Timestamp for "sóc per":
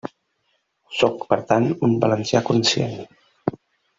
1.01-1.37